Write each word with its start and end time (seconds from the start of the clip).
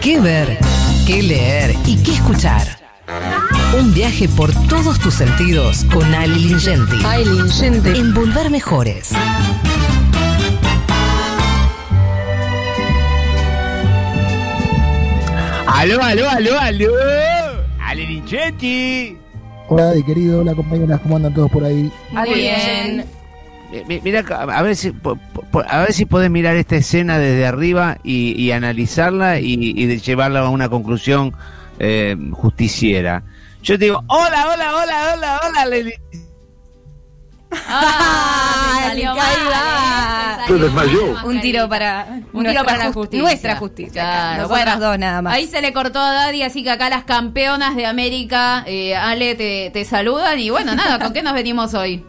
qué 0.00 0.20
ver, 0.20 0.58
qué 1.06 1.22
leer 1.22 1.74
y 1.86 2.02
qué 2.02 2.12
escuchar. 2.12 2.78
Un 3.78 3.92
viaje 3.92 4.28
por 4.28 4.52
todos 4.68 4.98
tus 4.98 5.14
sentidos 5.14 5.84
con 5.92 6.14
Ali 6.14 6.40
Lingenti. 6.40 6.96
Ay, 7.06 7.24
Lingente. 7.24 7.96
En 7.96 8.14
Volver 8.14 8.50
Mejores. 8.50 9.12
Aló, 15.66 16.02
aló, 16.02 16.28
aló, 16.28 16.58
aló. 16.58 16.92
Ale 17.80 18.06
Lingenti. 18.06 19.16
Hola, 19.68 19.90
Adi, 19.90 20.02
querido, 20.02 20.40
hola 20.40 20.54
compañeras, 20.54 21.00
¿cómo 21.02 21.16
andan 21.16 21.34
todos 21.34 21.50
por 21.50 21.64
ahí? 21.64 21.92
Muy 22.10 22.34
bien. 22.34 23.04
Mi- 23.86 24.00
Mira, 24.00 24.20
a 24.20 24.62
ver 24.62 24.74
si 24.76 24.92
a 25.68 25.78
ver 25.80 25.92
si 25.92 26.04
podés 26.06 26.30
mirar 26.30 26.56
esta 26.56 26.76
escena 26.76 27.18
desde 27.18 27.46
arriba 27.46 27.98
y, 28.02 28.32
y 28.40 28.50
analizarla 28.52 29.40
y, 29.40 29.98
llevarla 30.00 30.40
a 30.40 30.48
una 30.48 30.68
conclusión 30.68 31.34
eh, 31.78 32.16
justiciera. 32.32 33.22
Yo 33.62 33.78
te 33.78 33.84
digo, 33.86 34.02
hola, 34.06 34.48
hola, 34.52 34.76
hola, 34.76 35.12
hola, 35.14 35.40
hola, 35.48 35.66
Leli. 35.66 35.92
Ah, 37.50 38.80
salió 38.88 39.14
mal. 39.14 40.48
¿eh? 40.48 40.52
Desmayó. 40.58 41.12
mal, 41.14 41.24
Un 41.26 41.40
tiro 41.40 41.68
para, 41.68 42.06
Un 42.32 42.42
nuestra 42.42 42.52
tiro 42.52 42.64
para 42.64 42.78
la 42.78 42.84
justi- 42.86 42.94
justicia. 42.94 43.22
Nuestra 43.22 43.56
justicia. 43.56 44.02
Claro, 44.02 44.42
Nosotras 44.42 44.64
bueno, 44.78 44.86
dos 44.90 44.98
nada 44.98 45.22
más. 45.22 45.34
Ahí 45.34 45.46
se 45.46 45.60
le 45.60 45.72
cortó 45.72 45.98
a 45.98 46.12
Daddy, 46.12 46.42
así 46.42 46.62
que 46.62 46.70
acá 46.70 46.88
las 46.88 47.04
campeonas 47.04 47.76
de 47.76 47.86
América, 47.86 48.64
eh, 48.66 48.94
Ale, 48.96 49.34
te, 49.34 49.70
te 49.72 49.84
saludan. 49.84 50.38
Y 50.38 50.50
bueno, 50.50 50.74
nada, 50.74 50.98
¿con 50.98 51.12
qué 51.12 51.22
nos 51.22 51.34
venimos 51.34 51.74
hoy? 51.74 52.04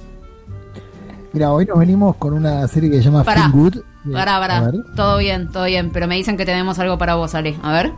Mira, 1.34 1.52
hoy 1.52 1.66
nos 1.66 1.78
venimos 1.78 2.16
con 2.16 2.34
una 2.34 2.68
serie 2.68 2.90
que 2.90 2.98
se 2.98 3.04
llama 3.04 3.24
Pará. 3.24 3.50
Feel 3.50 3.52
Good. 3.52 3.78
Pará, 4.14 4.40
pará. 4.40 4.72
Todo 4.96 5.18
bien, 5.20 5.50
todo 5.52 5.66
bien. 5.66 5.92
Pero 5.92 6.08
me 6.08 6.16
dicen 6.16 6.38
que 6.38 6.46
tenemos 6.46 6.80
algo 6.80 6.98
para 6.98 7.16
vos, 7.16 7.36
Ale. 7.36 7.56
A 7.62 7.72
ver. 7.74 7.92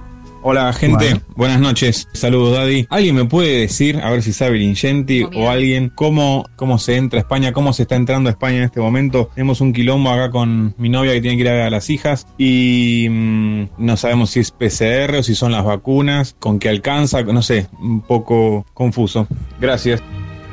Hola 0.44 0.73
gente, 0.73 1.05
Bueno. 1.05 1.21
buenas 1.35 1.59
noches, 1.59 2.07
saludos 2.13 2.57
Daddy. 2.57 2.88
¿Alguien 2.90 3.13
me 3.13 3.26
puede 3.26 3.59
decir, 3.59 3.99
a 4.02 4.09
ver 4.09 4.24
si 4.24 4.34
sabe 4.34 4.57
Lingenti 4.57 5.21
o 5.21 5.52
alguien, 5.52 5.91
cómo, 5.93 6.46
cómo 6.55 6.79
se 6.79 6.96
entra 6.96 7.20
a 7.20 7.21
España, 7.21 7.54
cómo 7.54 7.74
se 7.74 7.84
está 7.84 7.96
entrando 7.96 8.27
a 8.27 8.32
España 8.32 8.57
en 8.57 8.63
este 8.63 8.79
momento? 8.79 9.29
Tenemos 9.35 9.62
un 9.62 9.71
quilombo 9.71 10.09
acá 10.09 10.32
con 10.32 10.74
mi 10.79 10.90
novia 10.90 11.13
que 11.13 11.21
tiene 11.21 11.37
que 11.37 11.43
ir 11.43 11.49
a 11.49 11.54
ver 11.54 11.62
a 11.62 11.70
las 11.70 11.91
hijas 11.91 12.26
y 12.40 13.07
mm, 13.07 13.63
no 13.77 13.98
sabemos 13.98 14.32
si 14.32 14.40
es 14.40 14.49
PCR 14.49 15.18
o 15.20 15.24
si 15.24 15.35
son 15.35 15.52
las 15.52 15.63
vacunas, 15.63 16.35
con 16.40 16.57
qué 16.57 16.70
alcanza, 16.70 17.21
no 17.21 17.43
sé, 17.43 17.68
un 17.79 18.02
poco 18.02 18.65
confuso. 18.74 19.27
Gracias. 19.59 20.02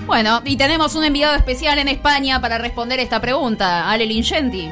Bueno, 0.09 0.41
y 0.47 0.57
tenemos 0.57 0.95
un 0.95 1.05
enviado 1.05 1.37
especial 1.37 1.79
en 1.79 1.87
España 1.87 2.41
para 2.41 2.57
responder 2.57 2.99
esta 2.99 3.21
pregunta, 3.21 3.91
Ale 3.91 4.07
Lingenti. 4.07 4.71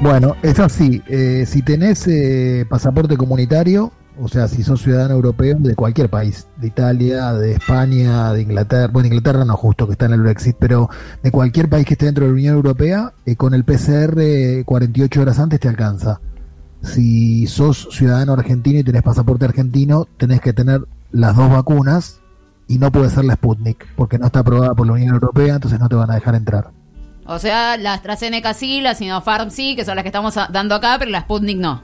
Bueno, 0.00 0.36
es 0.42 0.58
así. 0.58 1.02
eh, 1.06 1.44
si 1.46 1.60
tenés 1.60 2.08
eh, 2.08 2.64
pasaporte 2.66 3.18
comunitario, 3.18 3.92
o 4.18 4.26
sea, 4.26 4.48
si 4.48 4.62
sos 4.62 4.80
ciudadano 4.80 5.16
europeo 5.16 5.58
de 5.58 5.74
cualquier 5.74 6.08
país, 6.08 6.48
de 6.56 6.68
Italia, 6.68 7.34
de 7.34 7.52
España, 7.52 8.32
de 8.32 8.40
Inglaterra, 8.40 8.88
bueno, 8.90 9.08
Inglaterra 9.08 9.44
no 9.44 9.54
justo 9.54 9.86
que 9.86 9.92
está 9.92 10.06
en 10.06 10.14
el 10.14 10.22
Brexit, 10.22 10.56
pero 10.58 10.88
de 11.22 11.30
cualquier 11.30 11.68
país 11.68 11.84
que 11.84 11.92
esté 11.92 12.06
dentro 12.06 12.24
de 12.24 12.30
la 12.30 12.34
Unión 12.36 12.54
Europea, 12.54 13.12
eh, 13.26 13.36
con 13.36 13.52
el 13.52 13.64
PCR 13.64 14.18
eh, 14.18 14.62
48 14.64 15.20
horas 15.20 15.38
antes 15.38 15.60
te 15.60 15.68
alcanza. 15.68 16.22
Si 16.82 17.46
sos 17.46 17.86
ciudadano 17.92 18.32
argentino 18.32 18.78
y 18.78 18.84
tenés 18.84 19.02
pasaporte 19.02 19.44
argentino, 19.44 20.08
tenés 20.16 20.40
que 20.40 20.54
tener 20.54 20.80
las 21.12 21.36
dos 21.36 21.50
vacunas 21.50 22.22
y 22.70 22.78
no 22.78 22.92
puede 22.92 23.10
ser 23.10 23.24
la 23.24 23.34
Sputnik, 23.34 23.84
porque 23.96 24.16
no 24.16 24.26
está 24.26 24.38
aprobada 24.38 24.76
por 24.76 24.86
la 24.86 24.92
Unión 24.92 25.12
Europea, 25.12 25.56
entonces 25.56 25.80
no 25.80 25.88
te 25.88 25.96
van 25.96 26.08
a 26.08 26.14
dejar 26.14 26.36
entrar. 26.36 26.70
O 27.26 27.40
sea, 27.40 27.76
la 27.76 27.94
AstraZeneca 27.94 28.54
sí, 28.54 28.80
la 28.80 28.94
Sinopharm 28.94 29.50
sí, 29.50 29.74
que 29.74 29.84
son 29.84 29.96
las 29.96 30.04
que 30.04 30.08
estamos 30.10 30.36
dando 30.52 30.76
acá, 30.76 30.94
pero 30.96 31.10
la 31.10 31.22
Sputnik 31.22 31.58
no. 31.58 31.82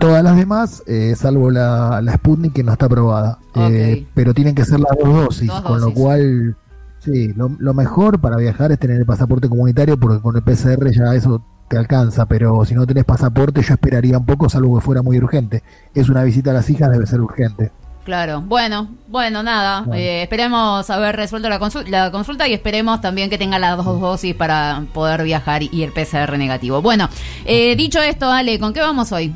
Todas 0.00 0.24
las 0.24 0.36
demás, 0.36 0.82
eh, 0.88 1.14
salvo 1.16 1.48
la, 1.48 2.00
la 2.02 2.14
Sputnik 2.14 2.54
que 2.54 2.64
no 2.64 2.72
está 2.72 2.86
aprobada. 2.86 3.38
Eh, 3.54 4.04
pero 4.14 4.34
tienen 4.34 4.56
que 4.56 4.64
ser 4.64 4.80
las 4.80 4.98
dos 4.98 5.14
dosis, 5.26 5.46
Dos 5.46 5.60
con 5.60 5.80
lo 5.80 5.94
cual, 5.94 6.56
sí, 6.98 7.32
lo, 7.34 7.52
lo 7.56 7.72
mejor 7.72 8.20
para 8.20 8.36
viajar 8.36 8.72
es 8.72 8.80
tener 8.80 8.96
el 8.96 9.06
pasaporte 9.06 9.48
comunitario 9.48 9.96
porque 9.96 10.20
con 10.20 10.34
el 10.34 10.42
PCR 10.42 10.90
ya 10.90 11.14
eso 11.14 11.40
te 11.68 11.78
alcanza, 11.78 12.26
pero 12.26 12.64
si 12.64 12.74
no 12.74 12.84
tenés 12.84 13.04
pasaporte 13.04 13.62
yo 13.62 13.74
esperaría 13.74 14.18
un 14.18 14.26
poco, 14.26 14.48
salvo 14.48 14.74
que 14.74 14.84
fuera 14.84 15.02
muy 15.02 15.18
urgente. 15.18 15.62
Es 15.94 16.08
una 16.08 16.24
visita 16.24 16.50
a 16.50 16.54
las 16.54 16.68
hijas, 16.68 16.90
debe 16.90 17.06
ser 17.06 17.20
urgente. 17.20 17.70
Claro. 18.04 18.42
Bueno, 18.42 18.88
bueno, 19.08 19.42
nada. 19.42 19.80
Bueno. 19.80 19.94
eh, 19.94 20.22
esperemos 20.22 20.88
haber 20.90 21.16
resuelto 21.16 21.48
la, 21.48 21.58
consul- 21.58 21.86
la 21.88 22.10
consulta 22.10 22.46
y 22.46 22.52
esperemos 22.52 23.00
también 23.00 23.30
que 23.30 23.38
tenga 23.38 23.58
las 23.58 23.76
dos 23.78 24.00
dosis 24.00 24.34
para 24.34 24.84
poder 24.92 25.22
viajar 25.24 25.62
y 25.62 25.82
el 25.82 25.92
PCR 25.92 26.36
negativo. 26.36 26.82
Bueno, 26.82 27.08
eh, 27.46 27.74
dicho 27.76 28.00
esto, 28.02 28.30
Ale, 28.30 28.58
¿con 28.58 28.72
qué 28.74 28.80
vamos 28.80 29.10
hoy? 29.12 29.32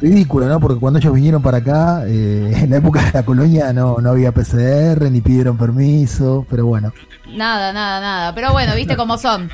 Ridículo, 0.00 0.46
¿no? 0.46 0.60
Porque 0.60 0.78
cuando 0.78 0.98
ellos 0.98 1.12
vinieron 1.14 1.42
para 1.42 1.58
acá, 1.58 2.02
eh, 2.06 2.52
en 2.62 2.70
la 2.70 2.76
época 2.76 3.02
de 3.02 3.12
la 3.12 3.24
colonia 3.24 3.72
no, 3.72 3.96
no 4.00 4.10
había 4.10 4.30
PCR, 4.30 5.10
ni 5.10 5.20
pidieron 5.20 5.56
permiso, 5.56 6.46
pero 6.48 6.66
bueno. 6.66 6.92
Nada, 7.34 7.72
nada, 7.72 8.00
nada. 8.00 8.34
Pero 8.34 8.52
bueno, 8.52 8.74
viste 8.76 8.96
cómo 8.96 9.18
son. 9.18 9.50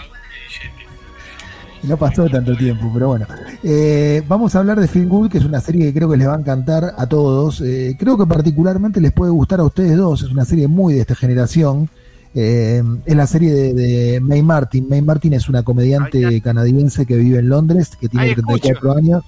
No 1.89 1.97
pasó 1.97 2.29
tanto 2.29 2.57
tiempo, 2.57 2.91
pero 2.95 3.09
bueno. 3.09 3.27
Eh, 3.65 4.23
vamos 4.29 4.55
a 4.55 4.61
hablar 4.61 4.79
de 4.81 4.87
Feel 4.87 5.09
Good, 5.09 5.31
que 5.31 5.39
es 5.39 5.45
una 5.45 5.61
serie 5.61 5.87
que 5.87 5.93
creo 5.95 6.09
que 6.09 6.17
les 6.17 6.29
va 6.29 6.35
a 6.37 6.39
encantar 6.39 6.95
a 6.97 7.07
todos. 7.09 7.61
Eh, 7.61 7.97
creo 7.99 8.17
que 8.17 8.25
particularmente 8.27 9.01
les 9.01 9.13
puede 9.13 9.33
gustar 9.33 9.59
a 9.61 9.65
ustedes 9.65 9.97
dos. 9.97 10.23
Es 10.23 10.31
una 10.31 10.45
serie 10.45 10.69
muy 10.69 10.95
de 10.95 11.01
esta 11.01 11.15
generación. 11.17 11.89
Eh, 12.35 12.83
es 13.05 13.17
la 13.17 13.27
serie 13.27 13.53
de, 13.53 13.75
de 13.75 14.21
May 14.21 14.43
Martin. 14.43 14.89
May 14.89 15.03
Martin 15.03 15.33
es 15.35 15.49
una 15.49 15.63
comediante 15.65 16.41
canadiense 16.41 17.05
que 17.05 17.17
vive 17.17 17.41
en 17.41 17.49
Londres, 17.49 17.91
que 18.01 18.09
tiene 18.09 18.27
Ahí 18.27 18.35
34 18.35 18.93
años. 18.97 19.23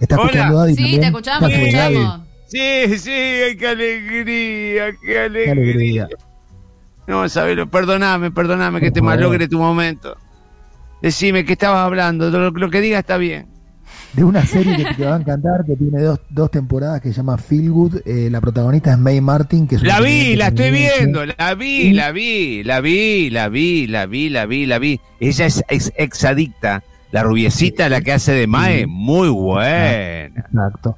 ¿Está 0.00 0.14
Hola. 0.16 0.24
escuchando 0.26 0.58
Daddy 0.58 0.74
Sí, 0.76 0.82
también? 0.82 1.00
te 1.00 1.06
escuchamos, 1.08 1.48
te 1.50 1.56
escuchamos. 1.68 2.20
Sí, 2.46 2.98
sí, 2.98 3.10
qué 3.58 3.66
alegría, 3.68 4.92
qué 4.92 4.96
Qué 5.06 5.18
alegría. 5.18 5.52
alegría. 5.52 6.08
No, 7.08 7.28
Sabelo, 7.28 7.68
perdoname, 7.68 8.30
perdoname 8.30 8.80
que 8.80 8.90
te 8.92 9.02
malogre 9.02 9.48
tu 9.48 9.58
momento. 9.58 10.16
Decime 11.06 11.44
que 11.44 11.52
estabas 11.52 11.84
hablando, 11.86 12.30
lo, 12.30 12.50
lo 12.50 12.68
que 12.70 12.80
diga 12.80 12.98
está 12.98 13.16
bien. 13.16 13.46
de 14.12 14.24
una 14.24 14.44
serie 14.44 14.76
que 14.76 14.94
te 14.94 15.04
va 15.04 15.14
a 15.14 15.18
encantar, 15.20 15.64
que 15.64 15.76
tiene 15.76 16.02
dos, 16.02 16.18
dos 16.30 16.50
temporadas, 16.50 17.00
que 17.00 17.10
se 17.10 17.14
llama 17.18 17.38
Feel 17.38 17.70
Good. 17.70 17.96
Eh, 18.04 18.28
la 18.30 18.40
protagonista 18.40 18.90
es 18.90 18.98
May 18.98 19.20
Martin, 19.20 19.68
que 19.68 19.76
es 19.76 19.82
La 19.82 20.00
vi, 20.00 20.34
la 20.34 20.48
estoy 20.48 20.70
viendo, 20.72 21.24
la 21.24 21.54
vi, 21.54 21.92
la 21.92 22.10
vi, 22.10 22.64
la 22.64 22.80
vi, 22.80 23.30
la 23.30 23.48
vi, 23.48 23.86
la 23.86 24.06
vi, 24.06 24.28
la 24.30 24.46
vi, 24.46 24.66
la 24.66 24.78
vi. 24.80 25.00
Ella 25.20 25.46
es 25.46 25.62
ex, 25.68 25.92
exadicta. 25.96 26.82
La 27.12 27.22
rubiecita, 27.22 27.88
la 27.88 28.00
que 28.00 28.12
hace 28.12 28.32
de 28.32 28.46
Mae, 28.48 28.86
muy 28.88 29.28
buena. 29.28 30.40
Exacto. 30.40 30.96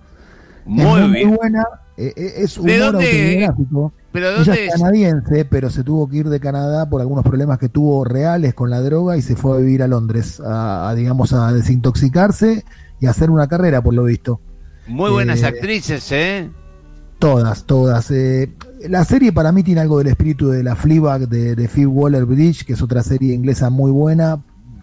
Muy 0.64 1.00
es 1.02 1.10
bien. 1.12 1.34
buena. 1.36 1.64
eh, 1.98 2.12
eh, 2.16 2.32
es 2.38 2.54
¿De 2.54 2.60
humor 2.80 2.92
dónde? 2.92 3.06
autobiográfico. 3.46 3.92
Pero 4.20 4.36
Ella 4.36 4.44
¿dónde 4.44 4.66
es 4.66 4.74
es? 4.74 4.80
canadiense, 4.80 5.44
pero 5.44 5.70
se 5.70 5.84
tuvo 5.84 6.08
que 6.08 6.18
ir 6.18 6.28
de 6.28 6.40
Canadá 6.40 6.88
por 6.88 7.00
algunos 7.00 7.24
problemas 7.24 7.58
que 7.58 7.68
tuvo 7.68 8.04
reales 8.04 8.54
con 8.54 8.70
la 8.70 8.80
droga 8.80 9.16
y 9.16 9.22
se 9.22 9.36
fue 9.36 9.56
a 9.56 9.60
vivir 9.60 9.82
a 9.82 9.88
Londres, 9.88 10.40
a, 10.40 10.88
a, 10.88 10.94
digamos, 10.94 11.32
a 11.32 11.52
desintoxicarse 11.52 12.64
y 13.00 13.06
a 13.06 13.10
hacer 13.10 13.30
una 13.30 13.46
carrera, 13.48 13.82
por 13.82 13.94
lo 13.94 14.04
visto. 14.04 14.40
Muy 14.86 15.10
buenas 15.10 15.42
Eh, 15.42 15.46
actrices, 15.46 16.10
¿eh? 16.12 16.50
Todas, 17.18 17.64
todas. 17.64 18.10
Eh, 18.12 18.54
la 18.88 19.04
serie 19.04 19.32
para 19.32 19.50
mí 19.50 19.62
tiene 19.64 19.80
algo 19.80 19.98
del 19.98 20.06
espíritu 20.06 20.50
de 20.50 20.62
la 20.62 20.76
Fleabag 20.76 21.28
de, 21.28 21.56
de 21.56 21.68
Phoebe 21.68 21.86
Waller-Bridge, 21.88 22.64
que 22.64 22.74
es 22.74 22.82
otra 22.82 23.02
serie 23.02 23.34
inglesa 23.34 23.70
muy 23.70 23.90
buena, 23.90 24.40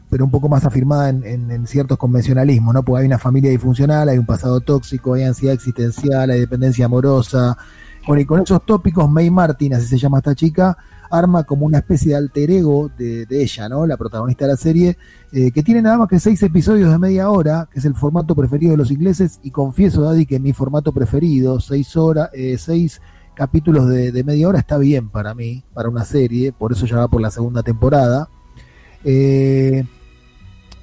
pero 0.09 0.25
un 0.25 0.31
poco 0.31 0.49
más 0.49 0.65
afirmada 0.65 1.09
en, 1.09 1.23
en- 1.23 1.49
en 1.51 1.65
ciertos 1.65 1.97
convencionalismos, 1.97 2.73
¿no? 2.73 2.83
Porque 2.83 3.01
hay 3.01 3.07
una 3.07 3.19
familia 3.19 3.51
disfuncional, 3.51 4.09
hay 4.09 4.17
un 4.17 4.25
pasado 4.25 4.59
tóxico, 4.59 5.13
hay 5.13 5.23
ansiedad 5.23 5.55
existencial, 5.55 6.29
hay 6.29 6.41
dependencia 6.41 6.85
amorosa. 6.85 7.57
Bueno, 8.07 8.21
y 8.21 8.25
con 8.25 8.39
esos 8.39 8.63
tópicos, 8.63 9.09
May 9.09 9.31
Martin, 9.31 9.73
así 9.73 9.87
se 9.87 9.97
llama 9.97 10.19
esta 10.19 10.35
chica, 10.35 10.77
arma 11.09 11.43
como 11.43 11.65
una 11.65 11.79
especie 11.79 12.11
de 12.11 12.17
alter 12.17 12.51
ego 12.51 12.91
de, 12.95 13.25
ella, 13.31 13.67
¿no? 13.67 13.87
La 13.87 13.97
protagonista 13.97 14.45
de 14.45 14.51
la 14.51 14.57
serie, 14.57 14.97
eh, 15.31 15.51
que 15.51 15.63
tiene 15.63 15.81
nada 15.81 15.97
más 15.97 16.07
que 16.07 16.19
seis 16.19 16.41
episodios 16.43 16.91
de 16.91 16.99
media 16.99 17.31
hora, 17.31 17.67
que 17.71 17.79
es 17.79 17.85
el 17.85 17.95
formato 17.95 18.35
preferido 18.35 18.71
de 18.71 18.77
los 18.77 18.91
ingleses, 18.91 19.39
y 19.41 19.49
confieso, 19.49 20.01
Daddy, 20.01 20.27
que 20.27 20.39
mi 20.39 20.53
formato 20.53 20.91
preferido, 20.91 21.59
seis 21.59 21.97
horas, 21.97 22.29
eh, 22.33 22.57
seis 22.59 23.01
capítulos 23.33 23.87
de, 23.89 24.23
media 24.23 24.47
hora 24.49 24.59
está 24.59 24.77
bien 24.77 25.09
para 25.09 25.33
mí, 25.33 25.63
para 25.73 25.89
una 25.89 26.05
serie, 26.05 26.51
por 26.51 26.73
eso 26.73 26.85
ya 26.85 26.97
va 26.97 27.07
por 27.07 27.21
la 27.21 27.31
segunda 27.31 27.63
temporada. 27.63 28.29
Eh, 29.03 29.83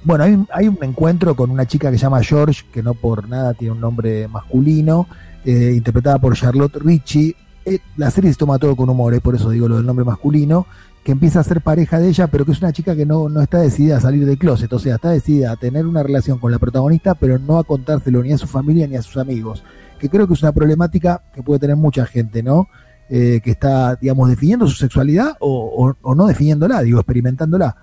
bueno, 0.03 0.25
hay, 0.25 0.45
hay 0.51 0.67
un 0.67 0.77
encuentro 0.81 1.35
con 1.37 1.51
una 1.51 1.65
chica 1.65 1.89
que 1.89 1.97
se 1.97 2.03
llama 2.03 2.21
George, 2.21 2.65
que 2.71 2.83
no 2.83 2.93
por 2.93 3.29
nada 3.29 3.53
tiene 3.53 3.71
un 3.73 3.79
nombre 3.79 4.27
masculino, 4.27 5.07
eh, 5.45 5.73
interpretada 5.75 6.19
por 6.19 6.35
Charlotte 6.35 6.75
Ritchie. 6.77 7.35
Eh, 7.65 7.79
la 7.97 8.11
serie 8.11 8.31
se 8.31 8.37
toma 8.37 8.59
todo 8.59 8.75
con 8.75 8.89
humor, 8.89 9.13
eh, 9.13 9.21
por 9.21 9.35
eso 9.35 9.49
digo 9.49 9.67
lo 9.67 9.77
del 9.77 9.85
nombre 9.85 10.03
masculino, 10.05 10.65
que 11.03 11.11
empieza 11.13 11.39
a 11.39 11.43
ser 11.43 11.61
pareja 11.61 11.99
de 11.99 12.09
ella, 12.09 12.27
pero 12.27 12.45
que 12.45 12.51
es 12.51 12.59
una 12.61 12.71
chica 12.73 12.95
que 12.95 13.05
no, 13.05 13.29
no 13.29 13.41
está 13.41 13.59
decidida 13.59 13.97
a 13.97 14.01
salir 14.01 14.25
del 14.25 14.37
closet, 14.37 14.71
o 14.71 14.79
sea, 14.79 14.95
está 14.95 15.09
decidida 15.11 15.51
a 15.51 15.55
tener 15.55 15.85
una 15.85 16.03
relación 16.03 16.39
con 16.39 16.51
la 16.51 16.59
protagonista, 16.59 17.13
pero 17.15 17.39
no 17.39 17.57
a 17.57 17.63
contárselo 17.63 18.21
ni 18.23 18.31
a 18.33 18.37
su 18.37 18.47
familia 18.47 18.87
ni 18.87 18.95
a 18.95 19.01
sus 19.01 19.17
amigos, 19.17 19.63
que 19.99 20.09
creo 20.09 20.27
que 20.27 20.33
es 20.33 20.41
una 20.43 20.51
problemática 20.51 21.21
que 21.33 21.43
puede 21.43 21.59
tener 21.59 21.75
mucha 21.75 22.05
gente, 22.05 22.41
¿no? 22.43 22.67
Eh, 23.09 23.41
que 23.43 23.51
está, 23.51 23.95
digamos, 23.95 24.29
definiendo 24.29 24.65
su 24.67 24.75
sexualidad 24.75 25.35
o, 25.39 25.95
o- 26.01 26.15
no 26.15 26.25
definiéndola, 26.25 26.81
digo, 26.81 26.99
experimentándola. 26.99 27.75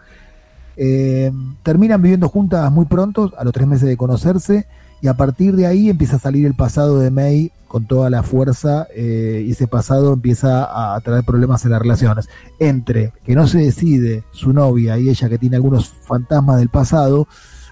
Terminan 1.62 2.00
viviendo 2.00 2.28
juntas 2.28 2.70
muy 2.72 2.86
pronto, 2.86 3.32
a 3.36 3.44
los 3.44 3.52
tres 3.52 3.66
meses 3.66 3.86
de 3.88 3.96
conocerse, 3.98 4.66
y 5.00 5.08
a 5.08 5.14
partir 5.14 5.56
de 5.56 5.66
ahí 5.66 5.88
empieza 5.88 6.16
a 6.16 6.20
salir 6.20 6.46
el 6.46 6.54
pasado 6.54 6.98
de 6.98 7.10
May 7.10 7.52
con 7.66 7.86
toda 7.86 8.10
la 8.10 8.22
fuerza 8.22 8.86
eh, 8.94 9.44
y 9.46 9.52
ese 9.52 9.68
pasado 9.68 10.12
empieza 10.12 10.94
a 10.94 11.00
traer 11.00 11.24
problemas 11.24 11.64
en 11.64 11.70
las 11.70 11.80
relaciones. 11.80 12.28
Entre 12.58 13.12
que 13.24 13.34
no 13.34 13.46
se 13.46 13.58
decide 13.58 14.24
su 14.32 14.52
novia 14.52 14.98
y 14.98 15.08
ella 15.08 15.28
que 15.28 15.38
tiene 15.38 15.56
algunos 15.56 15.88
fantasmas 16.02 16.58
del 16.58 16.68
pasado, 16.68 17.28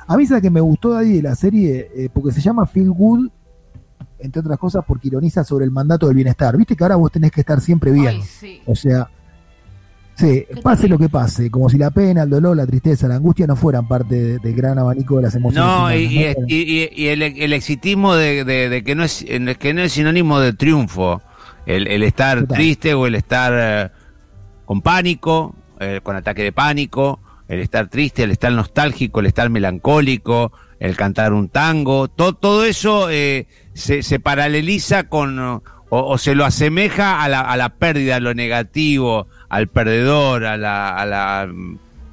a 0.06 0.16
mí 0.16 0.22
es 0.22 0.40
que 0.40 0.50
me 0.50 0.60
gustó 0.60 0.92
de 0.92 0.98
ahí 1.00 1.12
de 1.14 1.22
la 1.22 1.34
serie 1.34 1.90
eh, 1.94 2.08
porque 2.12 2.32
se 2.32 2.40
llama 2.40 2.64
Feel 2.64 2.92
Good, 2.92 3.28
entre 4.20 4.40
otras 4.40 4.58
cosas 4.58 4.84
porque 4.86 5.08
ironiza 5.08 5.44
sobre 5.44 5.64
el 5.64 5.70
mandato 5.70 6.06
del 6.06 6.14
bienestar. 6.14 6.56
Viste 6.56 6.76
que 6.76 6.84
ahora 6.84 6.96
vos 6.96 7.12
tenés 7.12 7.32
que 7.32 7.40
estar 7.40 7.60
siempre 7.60 7.90
bien. 7.90 8.06
Ay, 8.06 8.22
sí. 8.22 8.62
O 8.66 8.74
sea, 8.74 9.10
sí, 10.18 10.44
pase 10.62 10.88
lo 10.88 10.98
que 10.98 11.08
pase, 11.08 11.50
como 11.50 11.68
si 11.70 11.78
la 11.78 11.90
pena, 11.90 12.24
el 12.24 12.30
dolor, 12.30 12.56
la 12.56 12.66
tristeza, 12.66 13.06
la 13.08 13.14
angustia 13.16 13.46
no 13.46 13.56
fueran 13.56 13.86
parte 13.88 14.14
de- 14.14 14.38
del 14.38 14.54
gran 14.54 14.78
abanico 14.78 15.16
de 15.16 15.22
las 15.22 15.34
emociones. 15.34 15.64
No, 15.70 15.94
y, 15.94 16.04
y- 16.04 16.34
y- 16.48 16.90
y 16.94 17.06
el, 17.08 17.22
el 17.22 17.52
exitismo 17.52 18.14
de, 18.14 18.44
de- 18.44 18.68
de 18.68 18.82
que 18.84 18.94
no 18.94 19.04
es 19.04 19.24
en- 19.28 19.54
que 19.54 19.72
no 19.74 19.82
es 19.82 19.92
sinónimo 19.92 20.40
de 20.40 20.52
triunfo, 20.52 21.22
el, 21.66 21.86
el 21.86 22.02
estar 22.02 22.40
Total. 22.40 22.56
triste 22.56 22.94
o 22.94 23.06
el 23.06 23.14
estar 23.14 23.52
eh, 23.56 23.90
con 24.64 24.82
pánico, 24.82 25.54
eh, 25.80 26.00
con 26.02 26.16
ataque 26.16 26.42
de 26.42 26.52
pánico, 26.52 27.20
el 27.48 27.60
estar 27.60 27.88
triste, 27.88 28.24
el 28.24 28.30
estar 28.32 28.52
nostálgico, 28.52 29.20
el 29.20 29.26
estar 29.26 29.48
melancólico, 29.50 30.52
el 30.80 30.96
cantar 30.96 31.32
un 31.32 31.48
tango, 31.48 32.08
to- 32.08 32.34
todo 32.34 32.64
eso 32.64 33.08
eh, 33.10 33.46
se, 33.74 34.02
se 34.02 34.20
paraleliza 34.20 35.04
con 35.08 35.38
o, 35.38 35.62
o 35.90 36.18
se 36.18 36.34
lo 36.34 36.44
asemeja 36.44 37.22
a 37.22 37.28
la, 37.28 37.40
a 37.40 37.56
la 37.56 37.70
pérdida, 37.76 38.16
a 38.16 38.20
lo 38.20 38.34
negativo, 38.34 39.26
al 39.48 39.68
perdedor, 39.68 40.44
a 40.44 40.56
la, 40.56 40.88
a 40.96 41.06
la, 41.06 41.48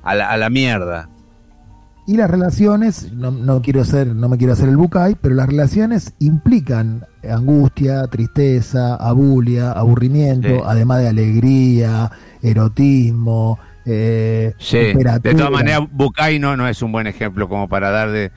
a 0.03 0.15
la, 0.15 0.29
a 0.29 0.37
la 0.37 0.49
mierda. 0.49 1.09
Y 2.07 2.17
las 2.17 2.29
relaciones, 2.29 3.11
no, 3.13 3.31
no 3.31 3.61
quiero 3.63 3.83
ser, 3.83 4.15
no 4.15 4.29
me 4.29 4.37
quiero 4.37 4.53
hacer 4.53 4.69
el 4.69 4.77
bucay, 4.77 5.15
pero 5.19 5.33
las 5.33 5.47
relaciones 5.47 6.13
implican 6.19 7.03
angustia, 7.27 8.05
tristeza, 8.07 8.95
abulia, 8.95 9.71
aburrimiento, 9.71 10.47
Sí. 10.49 10.61
además 10.63 10.99
de 11.01 11.07
alegría, 11.09 12.11
erotismo, 12.43 13.57
eh, 13.87 14.53
Sí, 14.57 14.77
de 14.77 15.33
todas 15.35 15.51
maneras, 15.51 15.81
Bucay 15.91 16.39
no, 16.39 16.57
no 16.57 16.67
es 16.67 16.81
un 16.81 16.91
buen 16.91 17.05
ejemplo 17.07 17.47
como 17.47 17.67
para 17.69 17.91
dar 17.91 18.11
de, 18.11 18.31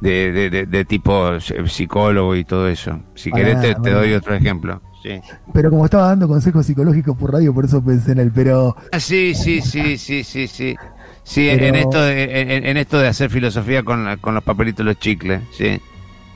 de, 0.00 0.50
de- 0.50 0.66
de- 0.66 0.84
tipo 0.84 1.38
psicólogo 1.66 2.34
y 2.34 2.44
todo 2.44 2.68
eso. 2.68 2.98
Si 3.14 3.30
Para 3.30 3.44
querés, 3.44 3.60
te, 3.60 3.70
nada, 3.72 3.82
te 3.82 3.90
doy 3.90 4.12
otro 4.14 4.34
ejemplo. 4.34 4.82
Sí. 5.02 5.20
Pero 5.52 5.70
como 5.70 5.84
estaba 5.86 6.08
dando 6.08 6.28
consejos 6.28 6.66
psicológicos 6.66 7.16
por 7.16 7.32
radio, 7.32 7.54
por 7.54 7.64
eso 7.64 7.82
pensé 7.82 8.12
en 8.12 8.18
él. 8.18 8.32
Pero 8.34 8.76
Ah, 8.92 9.00
sí, 9.00 9.34
sí, 9.34 9.60
sí, 9.62 9.96
sí, 9.96 10.22
sí, 10.24 10.46
sí. 10.46 10.76
Sí, 11.22 11.48
Pero- 11.52 11.66
en, 11.66 11.74
esto 11.76 12.02
de, 12.02 12.40
en, 12.56 12.66
en 12.66 12.76
esto 12.76 12.98
de 12.98 13.08
hacer 13.08 13.30
filosofía 13.30 13.82
con, 13.82 14.04
la- 14.04 14.16
con 14.16 14.34
los 14.34 14.42
papelitos 14.42 14.84
los 14.84 14.98
chicles, 14.98 15.40
sí. 15.56 15.80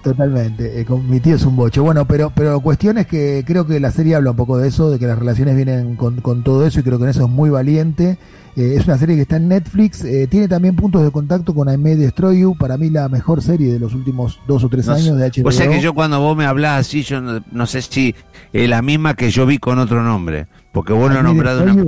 Totalmente, 0.04 0.78
eh, 0.78 0.84
con 0.84 1.08
mi 1.08 1.18
tío 1.18 1.34
es 1.34 1.46
un 1.46 1.56
boche. 1.56 1.80
Bueno, 1.80 2.06
pero 2.06 2.28
pero 2.28 2.60
cuestión 2.60 2.98
es 2.98 3.06
que 3.06 3.42
creo 3.46 3.66
que 3.66 3.80
la 3.80 3.90
serie 3.90 4.16
habla 4.16 4.32
un 4.32 4.36
poco 4.36 4.58
de 4.58 4.68
eso, 4.68 4.90
de 4.90 4.98
que 4.98 5.06
las 5.06 5.18
relaciones 5.18 5.56
vienen 5.56 5.96
con, 5.96 6.20
con 6.20 6.44
todo 6.44 6.66
eso 6.66 6.78
y 6.80 6.82
creo 6.82 6.98
que 6.98 7.04
en 7.04 7.10
eso 7.10 7.24
es 7.24 7.30
muy 7.30 7.48
valiente. 7.48 8.18
Eh, 8.54 8.74
es 8.76 8.86
una 8.86 8.98
serie 8.98 9.16
que 9.16 9.22
está 9.22 9.36
en 9.36 9.48
Netflix, 9.48 10.04
eh, 10.04 10.26
tiene 10.30 10.46
también 10.46 10.76
puntos 10.76 11.02
de 11.02 11.10
contacto 11.10 11.54
con 11.54 11.72
I 11.72 11.78
May 11.78 11.94
Destroy 11.94 12.40
You, 12.40 12.54
para 12.54 12.76
mí 12.76 12.90
la 12.90 13.08
mejor 13.08 13.40
serie 13.40 13.72
de 13.72 13.80
los 13.80 13.94
últimos 13.94 14.38
dos 14.46 14.62
o 14.62 14.68
tres 14.68 14.86
No 14.88 14.92
años 14.92 15.16
de 15.16 15.30
HBO. 15.30 15.48
O 15.48 15.52
sea 15.52 15.70
que 15.70 15.80
yo 15.80 15.94
cuando 15.94 16.20
vos 16.20 16.36
me 16.36 16.44
hablás 16.44 16.80
así, 16.80 17.02
yo 17.02 17.22
no, 17.22 17.42
no 17.50 17.66
sé 17.66 17.80
si 17.80 18.14
es 18.52 18.68
la 18.68 18.82
misma 18.82 19.14
que 19.14 19.30
yo 19.30 19.46
vi 19.46 19.56
con 19.56 19.78
otro 19.78 20.02
nombre. 20.02 20.48
Porque 20.74 20.92
vos 20.92 21.10
May 21.10 21.22
nombrado 21.22 21.62
una... 21.62 21.84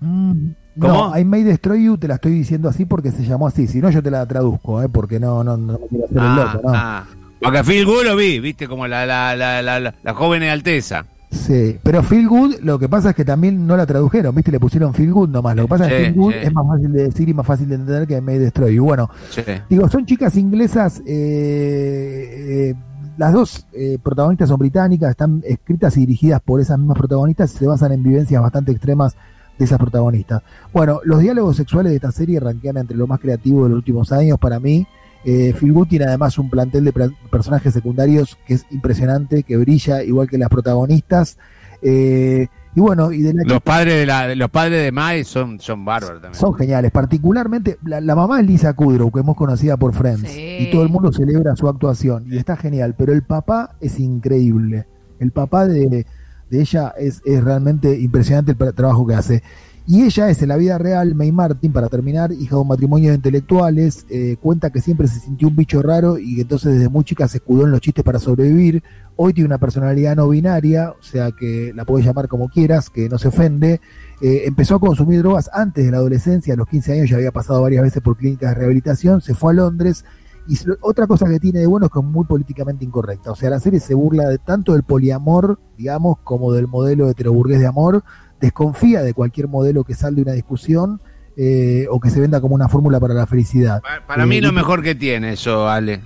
Mm, 0.00 0.54
¿Cómo? 0.78 0.92
No, 1.10 1.18
I 1.18 1.24
May 1.24 1.42
Destroy 1.42 1.84
You 1.84 1.96
te 1.98 2.08
la 2.08 2.14
estoy 2.16 2.32
diciendo 2.32 2.68
así 2.68 2.84
porque 2.84 3.10
se 3.10 3.24
llamó 3.24 3.46
así, 3.46 3.66
si 3.66 3.80
no 3.80 3.90
yo 3.90 4.02
te 4.02 4.10
la 4.10 4.24
traduzco, 4.26 4.82
eh, 4.82 4.88
porque 4.88 5.18
no, 5.20 5.42
no, 5.44 5.56
no 5.56 5.78
me 5.78 5.86
quiero 5.88 6.04
hacer 6.04 6.16
el 6.18 6.22
Ah, 6.22 6.50
loco, 6.54 6.68
¿no? 6.68 6.74
ah. 6.74 7.04
Porque 7.40 7.62
Phil 7.64 7.84
Good 7.86 8.04
lo 8.04 8.16
vi, 8.16 8.40
viste, 8.40 8.66
como 8.66 8.86
la, 8.88 9.06
la, 9.06 9.36
la, 9.36 9.62
la, 9.62 9.78
la, 9.80 9.94
la 10.02 10.14
joven 10.14 10.40
de 10.40 10.50
Alteza. 10.50 11.04
Sí, 11.30 11.76
pero 11.82 12.02
Feel 12.02 12.26
Good, 12.26 12.54
lo 12.62 12.78
que 12.78 12.88
pasa 12.88 13.10
es 13.10 13.14
que 13.14 13.22
también 13.24 13.66
no 13.66 13.76
la 13.76 13.84
tradujeron, 13.84 14.34
¿viste? 14.34 14.50
Le 14.50 14.58
pusieron 14.58 14.94
Feel 14.94 15.12
Good 15.12 15.28
nomás. 15.28 15.54
Lo 15.56 15.64
que 15.64 15.68
pasa 15.68 15.84
es 15.86 15.90
que 15.92 15.98
Feel 16.04 16.14
Good 16.14 16.32
sí. 16.32 16.38
es 16.42 16.52
más 16.54 16.66
fácil 16.66 16.92
de 16.92 17.02
decir 17.04 17.28
y 17.28 17.34
más 17.34 17.46
fácil 17.46 17.68
de 17.68 17.74
entender 17.74 18.06
que 18.08 18.20
May 18.22 18.38
Destroy. 18.38 18.74
Y 18.74 18.78
bueno, 18.78 19.10
Sí. 19.28 19.42
digo, 19.68 19.86
son 19.90 20.06
chicas 20.06 20.36
inglesas, 20.38 21.02
eh, 21.06 22.70
eh, 22.70 22.74
las 23.18 23.32
dos 23.34 23.66
eh, 23.74 23.98
protagonistas 24.02 24.48
son 24.48 24.58
británicas, 24.58 25.10
están 25.10 25.42
escritas 25.44 25.96
y 25.96 26.00
dirigidas 26.00 26.40
por 26.40 26.60
esas 26.60 26.78
mismas 26.78 26.96
protagonistas 26.98 27.52
y 27.54 27.58
se 27.58 27.66
basan 27.66 27.92
en 27.92 28.02
vivencias 28.02 28.40
bastante 28.40 28.72
extremas 28.72 29.14
de 29.58 29.64
esas 29.64 29.78
protagonistas. 29.78 30.42
Bueno, 30.72 31.00
los 31.04 31.18
diálogos 31.20 31.56
sexuales 31.56 31.90
de 31.90 31.96
esta 31.96 32.12
serie 32.12 32.38
ranquean 32.40 32.76
entre 32.76 32.96
lo 32.96 33.06
más 33.06 33.18
creativo 33.20 33.64
de 33.64 33.70
los 33.70 33.76
últimos 33.78 34.12
años 34.12 34.38
para 34.38 34.60
mí. 34.60 34.86
Eh, 35.24 35.52
Feel 35.58 35.72
Good 35.72 35.88
tiene 35.88 36.04
además 36.04 36.38
un 36.38 36.48
plantel 36.48 36.84
de 36.84 36.92
personajes 37.30 37.74
secundarios 37.74 38.38
que 38.46 38.54
es 38.54 38.66
impresionante, 38.70 39.42
que 39.42 39.56
brilla 39.56 40.02
igual 40.04 40.28
que 40.28 40.38
las 40.38 40.48
protagonistas. 40.48 41.38
Eh, 41.82 42.46
y 42.74 42.80
bueno, 42.80 43.10
y 43.12 43.22
de 43.22 43.34
la 43.34 43.42
Los 43.44 43.60
padres 43.62 43.94
de 43.94 44.06
la, 44.06 44.34
los 44.36 44.50
padres 44.50 44.82
de 44.84 44.92
Mai 44.92 45.24
son, 45.24 45.58
son 45.58 45.84
bárbaros 45.84 46.20
también. 46.22 46.38
son 46.40 46.54
geniales, 46.54 46.90
particularmente 46.92 47.78
la, 47.84 48.00
la 48.00 48.14
mamá 48.14 48.40
es 48.40 48.46
Lisa 48.46 48.72
Kudrow, 48.74 49.10
que 49.10 49.20
hemos 49.20 49.36
conocida 49.36 49.76
por 49.76 49.92
Friends, 49.94 50.28
Sí. 50.30 50.56
y 50.60 50.70
todo 50.70 50.82
el 50.82 50.88
mundo 50.88 51.12
celebra 51.12 51.56
su 51.56 51.68
actuación, 51.68 52.24
y 52.32 52.36
está 52.36 52.56
genial, 52.56 52.94
pero 52.96 53.12
el 53.12 53.22
papá 53.22 53.74
es 53.80 53.98
increíble, 53.98 54.86
el 55.18 55.32
papá 55.32 55.66
de, 55.66 56.06
de 56.50 56.60
ella 56.60 56.94
es, 56.98 57.20
es 57.24 57.42
realmente 57.44 57.98
impresionante 58.00 58.52
el 58.52 58.58
tra- 58.58 58.74
trabajo 58.74 59.06
que 59.06 59.14
hace. 59.14 59.42
Y 59.86 60.02
ella 60.02 60.28
es 60.28 60.42
en 60.42 60.48
la 60.48 60.58
vida 60.58 60.76
real, 60.76 61.14
May 61.14 61.32
Martin, 61.32 61.72
para 61.72 61.88
terminar, 61.88 62.30
hija 62.30 62.56
de 62.56 62.60
un 62.60 62.68
matrimonio 62.68 63.08
de 63.08 63.14
intelectuales, 63.16 64.04
eh, 64.10 64.36
cuenta 64.38 64.68
que 64.68 64.82
siempre 64.82 65.08
se 65.08 65.18
sintió 65.18 65.48
un 65.48 65.56
bicho 65.56 65.80
raro 65.80 66.18
y 66.18 66.36
que 66.36 66.42
entonces 66.42 66.74
desde 66.74 66.90
muy 66.90 67.04
chica 67.04 67.26
se 67.26 67.38
escudó 67.38 67.64
en 67.64 67.70
los 67.70 67.80
chistes 67.80 68.04
para 68.04 68.18
sobrevivir. 68.18 68.82
Hoy 69.16 69.32
tiene 69.32 69.46
una 69.46 69.56
personalidad 69.56 70.14
no 70.14 70.28
binaria, 70.28 70.90
o 70.90 71.02
sea 71.02 71.30
que 71.32 71.72
la 71.74 71.86
puedes 71.86 72.04
llamar 72.06 72.28
como 72.28 72.50
quieras, 72.50 72.90
que 72.90 73.08
no 73.08 73.16
se 73.16 73.28
ofende. 73.28 73.80
Eh, 74.20 74.42
empezó 74.44 74.74
a 74.74 74.78
consumir 74.80 75.20
drogas 75.20 75.48
antes 75.54 75.86
de 75.86 75.90
la 75.90 75.96
adolescencia, 75.96 76.52
a 76.52 76.56
los 76.58 76.68
15 76.68 76.92
años 76.92 77.08
ya 77.08 77.16
había 77.16 77.32
pasado 77.32 77.62
varias 77.62 77.82
veces 77.82 78.02
por 78.02 78.18
clínicas 78.18 78.50
de 78.50 78.56
rehabilitación, 78.56 79.22
se 79.22 79.32
fue 79.34 79.52
a 79.52 79.56
Londres. 79.56 80.04
Y 80.48 80.56
otra 80.80 81.06
cosa 81.06 81.28
que 81.28 81.38
tiene 81.38 81.60
de 81.60 81.66
bueno 81.66 81.86
es 81.86 81.92
que 81.92 81.98
es 81.98 82.04
muy 82.04 82.24
políticamente 82.24 82.84
incorrecta. 82.84 83.30
O 83.30 83.36
sea, 83.36 83.50
la 83.50 83.60
serie 83.60 83.80
se 83.80 83.92
burla 83.94 84.24
de 84.28 84.38
tanto 84.38 84.72
del 84.72 84.82
poliamor, 84.82 85.60
digamos, 85.76 86.16
como 86.24 86.52
del 86.52 86.66
modelo 86.66 87.08
heteroburgués 87.10 87.60
de 87.60 87.66
amor. 87.66 88.02
Desconfía 88.40 89.02
de 89.02 89.12
cualquier 89.14 89.48
modelo 89.48 89.84
que 89.84 89.94
salga 89.94 90.16
de 90.16 90.22
una 90.22 90.32
discusión 90.32 91.00
eh, 91.36 91.86
o 91.90 92.00
que 92.00 92.10
se 92.10 92.20
venda 92.20 92.40
como 92.40 92.54
una 92.54 92.68
fórmula 92.68 92.98
para 92.98 93.14
la 93.14 93.26
felicidad. 93.26 93.80
Pa- 93.82 94.06
Para 94.06 94.26
mí 94.26 94.36
Eh, 94.36 94.38
es 94.38 94.44
lo 94.44 94.50
y- 94.50 94.54
mejor 94.54 94.82
que 94.82 94.94
tiene 94.94 95.34
eso, 95.34 95.68
Ale. 95.68 96.00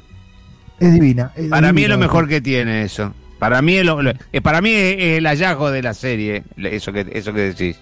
Es 0.80 0.92
divina. 0.92 1.30
es 1.36 1.48
Para 1.48 1.72
mí 1.72 1.84
es 1.84 1.88
lo 1.88 1.96
mejor 1.98 2.26
que 2.28 2.40
tiene 2.40 2.82
eso. 2.82 3.14
Para 3.38 3.62
mí 3.62 3.74
es, 3.76 3.84
lo- 3.86 4.02
lo- 4.02 4.12
eh, 4.32 4.40
para 4.40 4.60
mí 4.60 4.70
es, 4.70 4.96
es 4.98 5.18
el 5.18 5.26
hallazgo 5.26 5.70
de 5.70 5.82
la 5.82 5.94
serie, 5.94 6.44
eso 6.56 6.92
que, 6.92 7.08
eso 7.12 7.32
que 7.32 7.40
decís. 7.40 7.78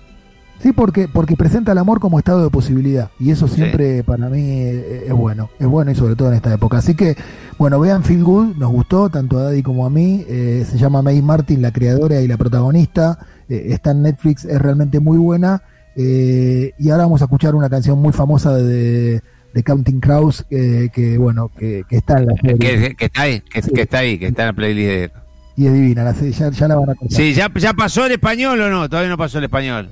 Sí, 0.63 0.73
porque, 0.73 1.09
porque 1.09 1.37
presenta 1.37 1.73
el 1.73 1.79
amor 1.79 2.01
como 2.01 2.19
estado 2.19 2.45
de 2.45 2.51
posibilidad. 2.51 3.11
Y 3.19 3.31
eso 3.31 3.49
siempre 3.49 4.05
para 4.05 4.29
mí 4.29 4.41
eh, 4.43 5.05
es 5.07 5.13
bueno. 5.13 5.49
Es 5.59 5.67
bueno 5.67 5.91
y 5.91 5.95
sobre 5.95 6.17
todo 6.17 6.29
en 6.29 6.35
esta 6.35 6.53
época. 6.53 6.79
Así 6.79 6.95
que, 6.95 7.17
bueno, 7.59 7.81
vean 7.81 8.05
Feel 8.05 8.23
Good. 8.23 8.57
Nos 8.57 8.71
gustó 8.71 9.09
tanto 9.09 9.39
a 9.39 9.45
Daddy 9.45 9.63
como 9.63 9.87
a 9.87 9.91
mí. 9.91 10.25
Eh, 10.29 10.67
se 10.71 10.77
llama 10.77 11.01
May 11.01 11.23
Martin, 11.23 11.63
la 11.63 11.73
creadora 11.73 12.21
y 12.21 12.29
la 12.29 12.37
protagonista. 12.37 13.19
Eh, 13.49 13.69
está 13.71 13.93
en 13.93 14.03
Netflix, 14.03 14.45
es 14.45 14.61
realmente 14.61 15.01
muy 15.01 15.17
buena. 15.17 15.63
Eh, 15.97 16.73
y 16.79 16.91
ahora 16.91 17.05
vamos 17.05 17.23
a 17.23 17.25
escuchar 17.25 17.55
una 17.55 17.71
canción 17.71 17.99
muy 17.99 18.13
famosa 18.13 18.55
de, 18.55 19.23
de 19.55 19.63
Counting 19.65 20.01
Crows, 20.01 20.45
eh, 20.51 20.89
que 20.93 21.17
bueno, 21.19 21.51
que, 21.59 21.85
que 21.89 21.97
está 21.97 22.19
en 22.19 22.27
la. 22.27 22.35
Que, 22.35 22.95
que- 22.97 23.05
está 23.07 23.23
ahí, 23.23 23.41
que, 23.41 23.63
Sí. 23.63 23.71
que 23.73 23.81
está 23.83 23.99
ahí, 23.99 24.19
que 24.19 24.27
está 24.27 24.43
en 24.43 24.47
la 24.49 24.53
playlist 24.53 24.89
de... 24.89 25.11
Y 25.57 25.67
es 25.67 25.73
divina, 25.75 26.05
la 26.05 26.13
ya, 26.13 26.51
ya 26.51 26.69
la 26.69 26.77
van 26.77 26.91
a 26.91 26.95
contar. 26.95 27.17
Sí, 27.19 27.35
¿ya, 27.35 27.51
¿ya 27.55 27.73
pasó 27.75 28.07
el 28.07 28.13
español 28.13 28.61
o 28.61 28.71
no? 28.71 28.89
Todavía 28.89 29.11
no 29.11 29.19
pasó 29.19 29.39
el 29.39 29.45
español. 29.45 29.91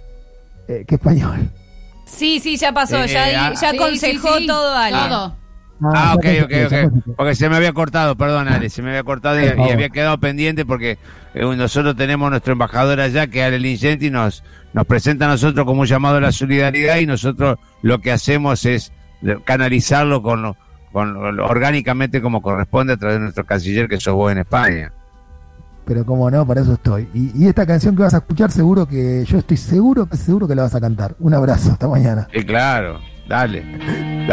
Eh, 0.68 0.84
¿Qué 0.87 0.94
español? 0.96 1.50
Sí, 2.04 2.40
sí, 2.40 2.56
ya 2.56 2.72
pasó, 2.72 3.02
Eh, 3.04 3.08
ya, 3.08 3.30
eh, 3.30 3.37
ah, 3.37 3.52
ya 3.54 3.70
Sí, 3.70 3.76
aconsejó 3.76 4.34
sí, 4.34 4.40
sí. 4.42 4.46
todo 4.46 4.75
Ale. 4.76 4.96
Todo. 5.08 5.37
Ah, 5.94 6.14
ok, 6.16 6.25
ya 6.25 6.44
ok, 6.44 6.52
ok. 6.66 6.90
conté. 6.90 7.12
Porque 7.16 7.34
se 7.34 7.48
me 7.48 7.56
había 7.56 7.72
cortado, 7.72 8.16
perdón, 8.16 8.48
Ale, 8.48 8.68
se 8.68 8.82
me 8.82 8.90
había 8.90 9.04
cortado 9.04 9.38
y, 9.40 9.44
Por 9.46 9.56
favor. 9.56 9.68
y 9.70 9.72
había 9.72 9.88
quedado 9.90 10.18
pendiente 10.18 10.64
porque 10.66 10.98
eh, 11.34 11.56
nosotros 11.56 11.96
tenemos 11.96 12.30
nuestro 12.30 12.52
embajador 12.52 13.00
allá, 13.00 13.26
que 13.28 13.40
es 13.40 13.46
Ale 13.46 13.58
Lingenti, 13.60 14.10
nos, 14.10 14.42
nos 14.72 14.87
presenta 14.87 15.26
a 15.26 15.28
nosotros 15.28 15.64
como 15.66 15.82
un 15.82 15.87
llamado 15.87 16.16
a 16.16 16.20
la 16.20 16.32
solidaridad 16.32 16.96
y 16.98 17.06
nosotros 17.06 17.58
lo 17.82 18.00
que 18.00 18.10
hacemos 18.10 18.64
es 18.64 18.92
de- 19.20 19.40
canalizarlo 19.44 20.20
con, 20.22 20.42
lo- 20.42 20.56
con 20.92 21.37
lo- 21.37 21.46
orgánicamente 21.46 22.20
como 22.20 22.42
corresponde 22.42 22.94
a 22.94 22.96
través 22.96 23.18
de 23.18 23.22
nuestro 23.22 23.46
canciller 23.46 23.88
que 23.88 24.00
sos 24.00 24.14
vos 24.14 24.32
en 24.32 24.38
España. 24.38 24.92
Pero 25.88 26.04
como 26.04 26.30
no, 26.30 26.47
para 26.47 26.61
eso 26.61 26.75
estoy. 26.75 27.09
Y, 27.14 27.45
y 27.45 27.49
esta 27.49 27.64
canción 27.64 27.97
que 27.97 28.02
vas 28.02 28.12
a 28.12 28.18
escuchar, 28.18 28.50
seguro 28.50 28.87
que 28.87 29.25
yo 29.25 29.38
estoy 29.38 29.57
seguro, 29.57 30.07
seguro 30.12 30.47
que 30.47 30.54
la 30.54 30.64
vas 30.64 30.75
a 30.75 30.80
cantar. 30.83 31.16
Un 31.18 31.33
abrazo, 31.33 31.73
hasta 31.73 31.88
mañana. 31.88 32.28
Sí, 32.30 32.45
claro, 32.45 33.00
dale. 33.26 34.18